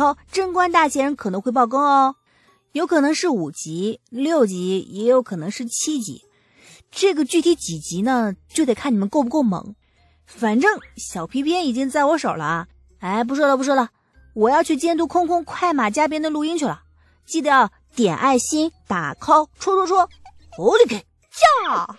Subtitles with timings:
[0.00, 2.16] 考，贞观大贤人可能会爆更哦，
[2.72, 6.24] 有可能是五级、六级，也有可能是七级。
[6.90, 9.74] 这个具体几级呢，就得看你们够不够猛。
[10.24, 12.68] 反正小皮鞭已经在我手了啊！
[13.00, 13.90] 哎，不说了不说了，
[14.32, 16.82] 我要去监督空空快马加鞭的录音去了。
[17.26, 20.08] 记得要点爱心、打 call、戳戳戳，
[20.50, 21.94] 火力给呀！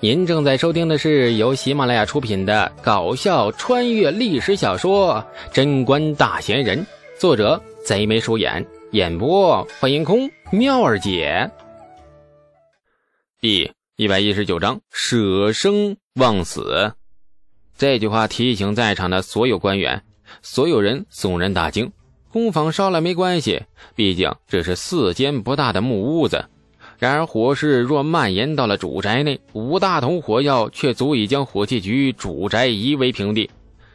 [0.00, 5.24] 您正在收听的是由喜马拉雅出品的搞笑穿越历史小说
[5.54, 6.78] 《贞观大贤人》，
[7.18, 11.50] 作者贼眉鼠眼，演播欢迎空妙儿姐。
[13.40, 16.92] 第一百一十九章舍生忘死。
[17.78, 20.02] 这句话提醒在场的所有官员，
[20.42, 21.90] 所有人悚然大惊。
[22.30, 23.62] 工坊烧了没关系，
[23.94, 26.44] 毕竟这是四间不大的木屋子。
[26.98, 33.50] 然而火势若蔓延到了主宅内，五大桶火药却足以将火器局主宅夷为平地。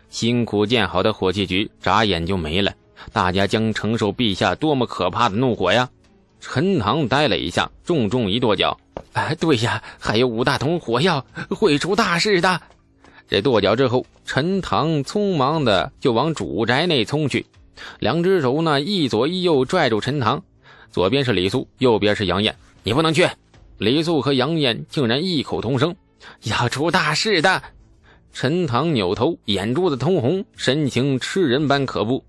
[0.10, 2.74] 辛苦建好的火器局眨眼就没了，
[3.12, 5.90] 大家将承受陛下多么可怕的怒火呀！
[6.40, 8.78] 陈塘呆了一下，重重一跺脚
[9.14, 12.62] ：“哎，对呀，还有五大桶火药，会出大事的！”
[13.30, 17.46] 这跺脚之后，陈塘匆忙的就往主宅内冲去，
[18.00, 20.44] 两只手呢一左一右拽住陈塘，
[20.92, 22.54] 左边是李苏，右边是杨艳。
[22.84, 23.28] 你不能去！
[23.78, 25.96] 李素和杨艳竟然异口同声
[26.44, 27.62] ：“要出大事的！”
[28.34, 32.24] 陈塘扭头，眼珠子通红，神情吃人般可怖。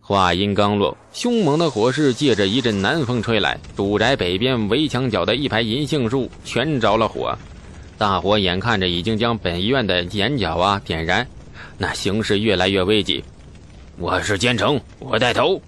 [0.00, 7.36] 话音刚落，凶猛的火势借着一阵南风吹来，主宅北边围墙角的一排银杏树全着了火。
[7.96, 11.26] 大火眼看着已经将本院的眼角啊点燃，
[11.76, 13.22] 那形势越来越危急。
[13.98, 15.60] 我是奸臣，我带头。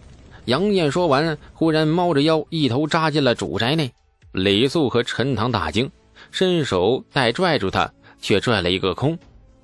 [0.46, 3.92] 杨艳说完，忽然猫着腰，一头扎进了主宅内。
[4.32, 5.90] 李素和陈塘大惊，
[6.30, 9.18] 伸手待拽住他，却拽了一个空，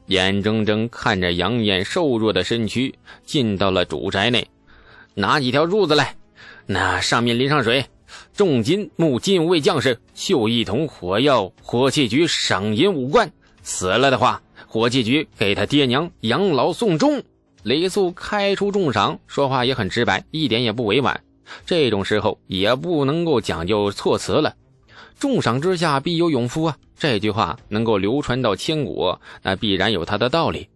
[0.07, 2.93] 眼睁睁看着杨艳瘦弱的身躯
[3.25, 4.45] 进到了主宅内。
[5.15, 6.17] 拿几条褥子来，
[6.67, 7.87] 那上面淋上水，
[8.35, 13.31] 重金募禁卫将士，绣一桶火药，火器局赏银五贯。
[13.63, 17.23] 死了的话，火器局给他爹娘养老送终。
[17.63, 21.21] 李素开出重赏，说话也很直白，一点也不委婉。
[21.65, 24.55] 这种时候也不能够讲究措辞了。
[25.19, 26.77] 重赏之下必有勇夫啊！
[26.99, 30.69] 这句话能够流传到千古，那必然有它的道理。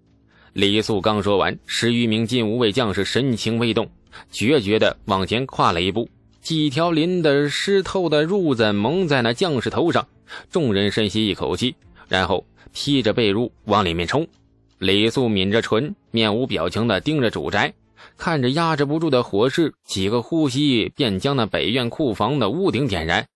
[0.52, 3.90] 李素刚说完，十余名禁无卫将士神情未动，
[4.30, 6.08] 决绝地往前跨了一步，
[6.40, 10.08] 几条淋得湿透的褥子蒙在那将士头上。
[10.50, 11.74] 众人深吸一口气，
[12.08, 14.26] 然后披着被褥往里面冲。
[14.78, 17.74] 李素抿着唇，面无表情地盯着主宅。
[18.16, 23.26] 看着压制不住的火势，几个呼吸便将那北院库房的屋顶点燃。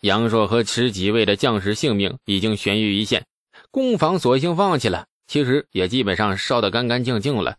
[0.00, 3.26] 杨硕和十几位的将士性命已经悬于一线，
[3.70, 5.06] 工坊索性放弃了。
[5.26, 7.56] 其实也基本上烧得干干净净了。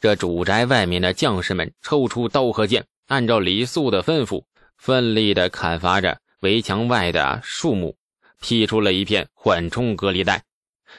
[0.00, 4.42] 这主宅外面的将士们抽出刀和剑，按照李素的吩咐，
[4.76, 7.96] 奋力地砍伐着围墙外的树木，
[8.40, 10.42] 劈出了一片缓冲隔离带。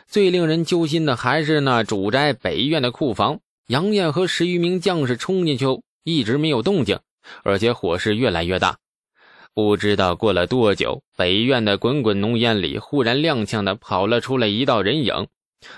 [0.05, 3.39] 最令人揪心的还是那主宅北院的库房。
[3.67, 7.01] 杨艳和十余名将士冲进去后，一直没有动静，
[7.43, 8.77] 而且火势越来越大。
[9.53, 15.27] 不知道过了多久，北院的滚滚浓烟里，忽然踉跄的跑了出来一道人影，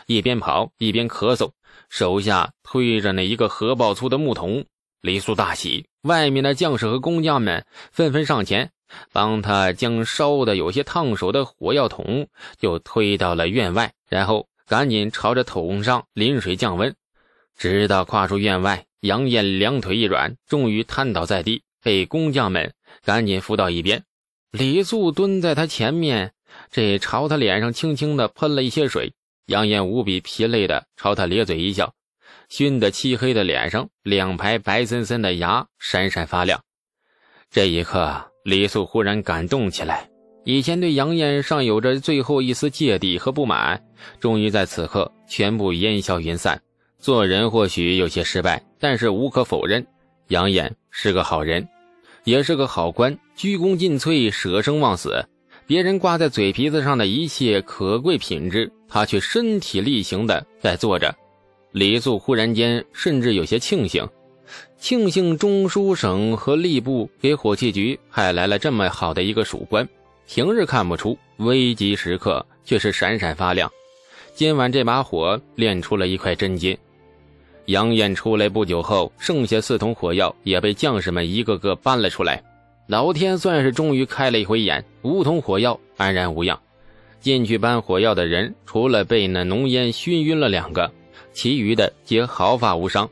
[0.05, 1.49] 一边跑一边咳嗽，
[1.89, 4.65] 手下推着那一个河抱粗的木桶。
[5.01, 8.69] 李素大喜，外面的将士和工匠们纷纷上前，
[9.11, 12.27] 帮他将烧的有些烫手的火药桶
[12.59, 16.93] 就推到了院外，然后赶紧朝着桶上淋水降温。
[17.59, 24.01] 直到跨出院外，杨艳两腿一软，终于瘫倒在地，被工匠们赶紧扶到一边。
[24.51, 26.31] 李素蹲在他前面，
[26.71, 29.11] 这朝他脸上轻轻的喷了一些水。
[29.47, 31.93] 杨艳无比疲累的朝他咧嘴一笑，
[32.47, 36.63] 熏得漆黑的脸上两排白森森的牙闪闪发亮。
[37.51, 40.09] 这一刻，李素忽然感动起来，
[40.45, 43.83] 以前对杨艳尚有着最后一丝芥蒂和不满，
[44.21, 46.61] 终于在此刻全部烟消云散。
[46.99, 49.85] 做人或许有些失败，但是无可否认，
[50.27, 51.65] 杨衍是个好人，
[52.25, 55.25] 也是个好官，鞠躬尽瘁，舍生忘死。
[55.65, 61.15] 别人挂在嘴皮子上的一切可贵品质，他却身体力行的在做着。
[61.71, 64.05] 李素忽然间甚至有些庆幸，
[64.77, 69.87] 庆幸中书省和吏部给火器局派来了这么好的一个属官，
[70.27, 73.71] 平日看不出，危急时刻却是闪闪发亮。
[74.35, 76.77] 今晚这把火炼出了一块真金。
[77.65, 82.43] 杨艳出来不久后，剩下四桶火药也被将士们一个个搬了出来。
[82.87, 86.59] 老天算是终于开了一回眼，五桶火药安然无恙。
[87.19, 90.91] 进去搬火药的人，除了被那浓烟熏晕了两个，
[91.33, 93.07] 其余的皆毫发无伤。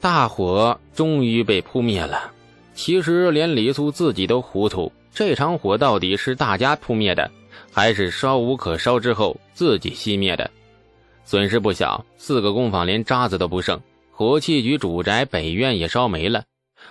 [0.00, 2.32] 大火终于被扑灭了。
[2.74, 7.30] 其实连李素自己都糊涂，这场火到底是大家扑灭的，
[7.70, 10.50] 还是烧无可烧之后自己熄灭的？
[11.24, 13.80] 损失不小，四个工坊连渣子都不剩，
[14.10, 16.44] 火器局主宅北院也烧没了。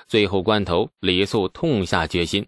[0.07, 2.47] 最后关头，李素痛下决心，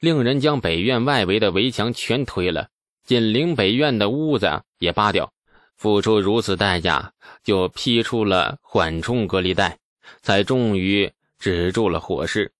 [0.00, 2.68] 令人将北院外围的围墙全推了，
[3.04, 5.32] 紧邻北院的屋子也扒掉。
[5.76, 7.12] 付出如此代价，
[7.42, 9.78] 就劈出了缓冲隔离带，
[10.20, 12.52] 才终于止住了火势。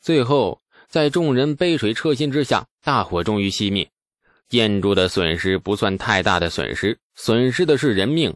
[0.00, 3.90] 最后，在众人杯水车薪之下，大火终于熄灭。
[4.48, 8.34] 建筑的损失不算太大的损失，损失的是人命。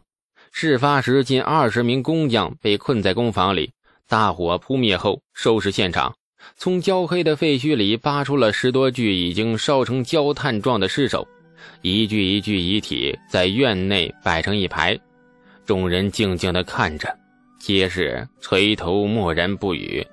[0.51, 3.71] 事发时，近二十名工匠被困在工坊里。
[4.07, 6.15] 大火扑灭后，收拾现场，
[6.55, 11.27] 从焦黑的废墟里扒出了十多具已经烧成焦炭状的尸首。
[11.81, 14.99] 一具一具遗体在院内摆成一排，
[15.65, 17.09] 众人静静地看着，
[17.59, 20.05] 皆是垂头默然不语。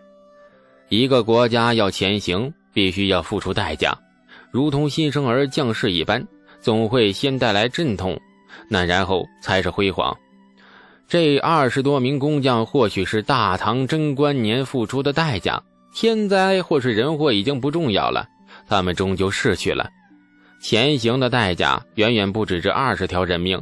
[0.88, 3.96] 一个国家要前行，必须要付出代价，
[4.50, 6.26] 如同新生儿降世一般，
[6.60, 8.20] 总会先带来阵痛，
[8.68, 10.16] 那然后才是辉煌。
[11.08, 15.62] 这二十多名工匠，或许是大唐贞观年付出的代价，
[15.92, 18.28] 天灾或是人祸已经不重要了，
[18.68, 19.90] 他们终究逝去了。
[20.60, 23.60] 前行的代价远远不止这二十条人命，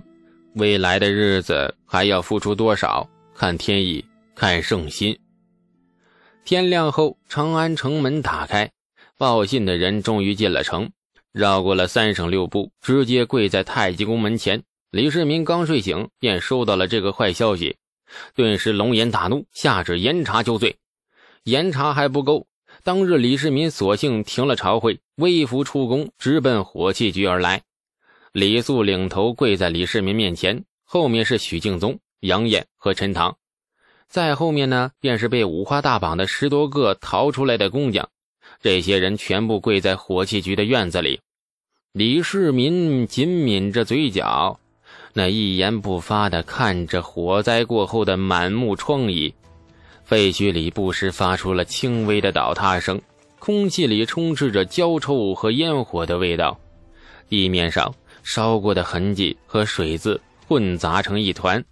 [0.55, 3.09] 未来的日子还要付出多少？
[3.35, 5.17] 看天意，看圣心。
[6.45, 8.71] 天亮后，长安城门打开，
[9.19, 10.93] 报信的人终于进了城，
[11.33, 14.63] 绕过了三省六部，直接跪在太极宫门前。
[14.93, 17.77] 李世民刚睡醒，便收到了这个坏消息，
[18.37, 20.77] 顿时龙颜大怒，下旨严查就罪。
[21.43, 22.47] 严查还不够。
[22.85, 27.63] 当日，李世民索性停了朝会，微服出宫，直奔火器局而来。
[28.31, 33.37] 李素领头跪在李世民面前，后面是许敬宗、杨艳和陈塘，
[34.07, 38.09] 再后面呢，便是被五花大绑的十多个逃出来的工匠。
[38.61, 41.21] 这些人全部跪在火器局的院子里。
[41.93, 44.59] 李世民紧抿着嘴角，
[45.15, 49.33] 那一言不发的看着火灾过后的满目疮痍。
[50.05, 53.01] 废墟里不时发出了轻微的倒塌声，
[53.39, 56.59] 空气里充斥着焦臭和烟火的味道，
[57.29, 61.63] 地面上烧过的痕迹和水渍混杂成一团。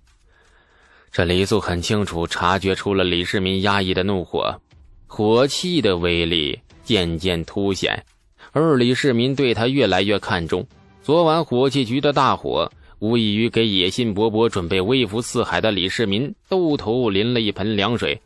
[1.11, 4.61] 这李素很清楚察觉出了李世民压抑的怒火，
[5.07, 8.05] 火气的威力渐渐凸显，
[8.53, 10.65] 而李世民对他越来越看重。
[11.03, 18.19] 昨晚火器局的大火，无异于给野心勃勃、准备威服四海的李世民兜头淋了一盆凉水。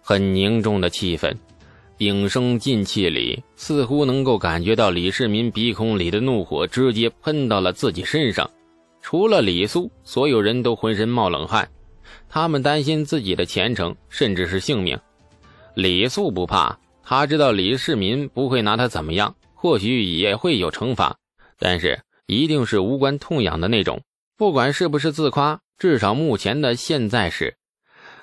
[0.00, 1.34] 很凝重的气氛，
[1.98, 8.50] 屏声静气里，似乎能够感觉到李世民鼻孔里的怒火直接喷到了自己身上。
[9.02, 11.68] 除了李素，所有人都浑身冒冷汗，
[12.28, 14.98] 他们担心自己的前程，甚至是性命。
[15.74, 16.78] 李素不怕，
[17.08, 21.16] 他知道李世民不会拿他怎么样，或许也会有惩罚，
[21.56, 24.02] 但是一定是无关痛痒的那种。
[24.36, 27.56] 不管是不是自夸，至少目前的现在是。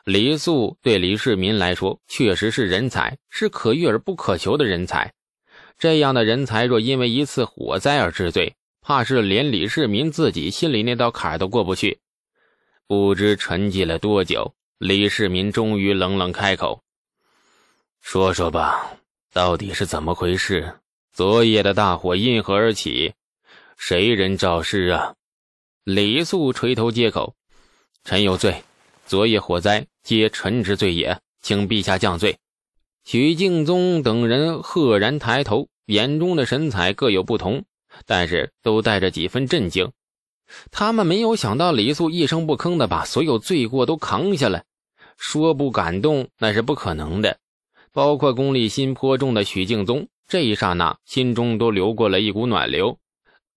[0.04, 5.14] 李素对李世民来说确实是人才，是可遇而不可求的人才。
[5.80, 12.00] 这样的人才若因为一次火灾而治罪，怕是连李世民自己心里那道坎都过不去。
[12.86, 16.84] 不知沉寂了多久，李世民终于冷冷开口
[18.04, 18.98] ：“说说吧，
[19.32, 20.72] 到底是怎么回事？
[21.14, 23.14] 昨夜的大火因何而起？
[23.78, 25.16] 谁人肇事啊？”
[25.86, 27.34] 李素垂头接口
[28.04, 28.62] ：“臣有罪。”
[29.08, 32.38] 昨夜火灾皆臣之罪也，请陛下降罪。
[33.06, 37.64] 许敬宗等人赫然抬头，眼中的神采各有不同，
[38.06, 39.92] 但是都带着几分震惊。
[40.72, 44.66] 他们没有想到李素一声不吭的把所有罪过都扛下来，
[45.18, 47.40] 说不感动那是不可能的。
[47.94, 52.98] 包括功利心颇重的许敬宗，这一刹那心中都流过了一股暖流。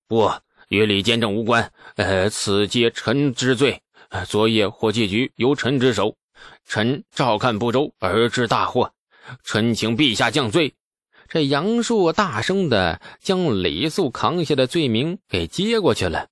[0.07, 0.31] 不，
[0.69, 1.73] 与李监正无关。
[1.97, 3.81] 呃，此皆臣之罪。
[4.28, 6.16] 昨夜火器局由臣之手，
[6.64, 8.93] 臣照看不周而致大祸，
[9.43, 10.75] 臣请陛下降罪。
[11.28, 16.28] 这杨硕大声的将李素扛下的罪名给接过去了。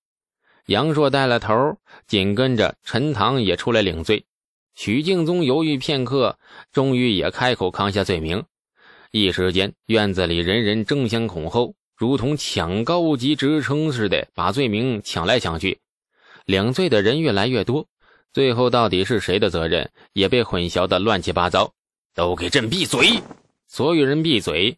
[0.66, 4.25] 杨硕带了头，紧跟着陈塘也出来领罪。
[4.75, 6.38] 许敬宗犹豫片刻，
[6.73, 8.45] 终于也开口扛下罪名。
[9.11, 15.78] 一时间，院子里人人争先恐后，如同抢高级职称似的，把罪名抢来抢去。
[16.45, 17.87] 领罪的人越来越多，
[18.33, 21.73] 最后到底是谁的责任也被混淆的乱七八糟。
[22.14, 23.21] 都给朕闭嘴！
[23.66, 24.76] 所有人闭嘴！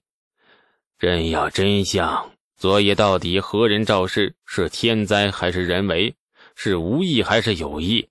[0.98, 2.30] 朕要真相。
[2.56, 4.34] 昨夜到底何人肇事？
[4.46, 6.14] 是天灾还是人为？
[6.54, 8.08] 是无意还是有意？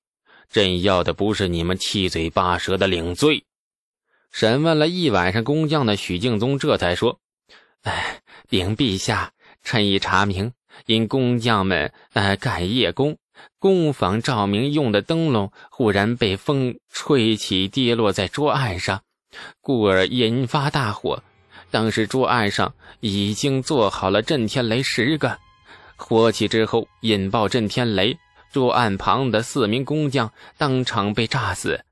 [0.50, 3.44] 朕要的不是你们七嘴八舌的领罪。
[4.32, 7.20] 审问了一晚上工匠的许敬宗这才说
[7.84, 9.32] ：“哎，禀陛下，
[9.64, 10.52] 臣已查明，
[10.86, 13.18] 因工匠们呃赶夜工，
[13.60, 19.02] 工坊照明用的灯笼忽然被风吹起，跌落在桌案上，
[19.62, 21.24] 故而引发大火。
[21.72, 25.38] 当时桌案上已经做好了震天雷十个，
[25.96, 28.18] 火起之后引爆震天雷，
[28.56, 31.84] 桌案旁的四名工匠当场被炸死。”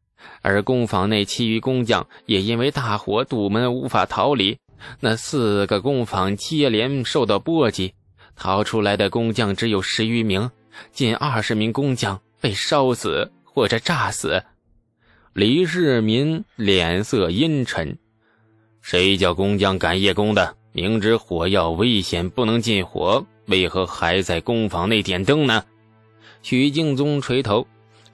[0.42, 4.58] 而工坊内其余工匠也因为大火堵门无法逃离，
[5.02, 7.94] 那四个工坊接连受到波及，
[8.36, 10.50] 逃出来的工匠只有十余名，
[10.94, 14.44] 近二十名工匠被烧死或者炸死。
[15.34, 17.98] 李世民脸色阴沉
[18.82, 20.56] ：“谁叫工匠赶夜工的？
[20.72, 25.66] 明知火药危险不能进火，为何还在工坊内点灯呢？”
[26.44, 27.66] 许敬宗垂头：“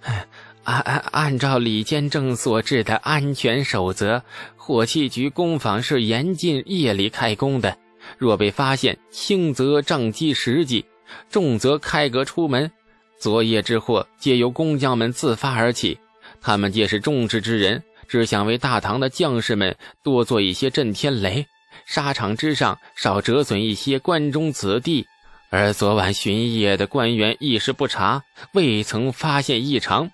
[0.01, 0.25] 唉。”
[0.65, 4.21] 按按按照李监正所制的安全守则，
[4.55, 7.75] 火器局工坊是严禁夜里开工的。
[8.19, 10.85] 若被发现，轻则杖击十记，
[11.31, 12.71] 重则开革出门。
[13.17, 15.97] 昨夜之祸皆由工匠们自发而起，
[16.39, 21.47] 他们皆是重视之人，只想为大唐的将士们多做一些震天雷，
[21.87, 25.07] 沙场之上少折损一些关中子弟。
[25.51, 30.11] 而昨晚巡夜的官员一时不察，未曾发现异常。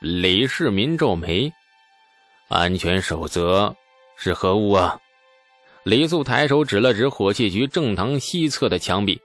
[0.00, 1.52] 李世民皱眉
[2.50, 3.76] ：“安全守则
[4.16, 4.98] 是何物啊？”
[5.84, 9.20] 李素抬手指了指火器局正堂西侧的墙壁。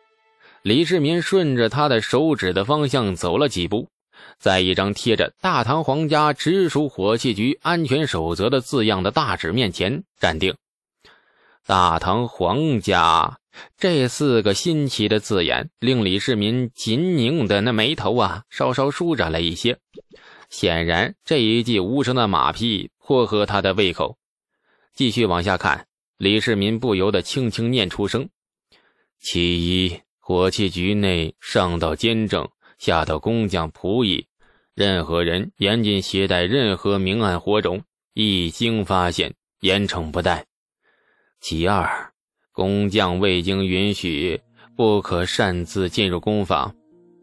[0.61, 3.89] 李世民顺着他的手指的方向走了几步，
[4.37, 10.55] 在一张贴着“大唐皇家直属火器局安全守则”的字样的大纸面前站定。
[11.65, 13.39] 大唐皇家
[13.77, 19.77] 这四个新奇的字眼，令李世民紧拧的那眉头啊，稍稍舒展了一些。
[20.49, 24.17] 显然，这一记无声的马屁颇合他的胃口。
[24.93, 25.87] 继续往下看，
[26.17, 28.29] 李世民不由得轻轻念出声
[29.19, 34.27] ：“其一，火器局内上到监正，下到工匠仆役，
[34.73, 37.83] 任何人严禁携带任何明暗火种，
[38.13, 40.45] 一经发现，严惩不贷。
[41.39, 42.13] 其二，
[42.57, 44.41] 工匠未经允许，
[44.75, 46.73] 不可擅自进入工坊。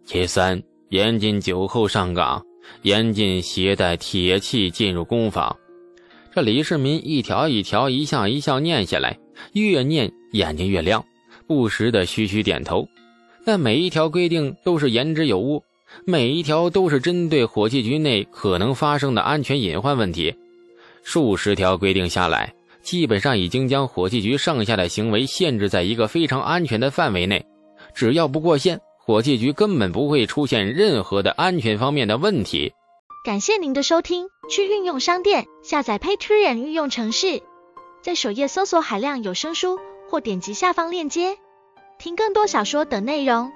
[0.05, 2.41] 其三，严禁酒后上岗。”
[2.83, 5.57] 严禁携带铁器进入工坊。
[6.33, 9.19] 这李世民一条一条、一项一项念下来，
[9.55, 11.05] 越念眼睛越亮，
[11.49, 12.89] 不时的徐徐点头。
[13.45, 15.65] 但每一条规定都是言之有物，
[16.07, 20.33] 每一条都是针对火器局内可能发生的安全隐患问题。
[21.03, 22.54] 数十条规定下来，
[22.85, 27.45] 基本上已经将火器局上下的行为限制在一个非常安全的范围内，
[27.95, 28.81] 只要不过线。
[29.07, 32.73] 火器局根本不会出现任何的安全方面的问题。
[33.23, 37.43] 感谢您的收听，去运用商店下载 Patreon 运用城市，
[38.03, 41.37] 在首页搜索海量有声书，或点击下方链接
[41.99, 43.53] 听更多小说等内容。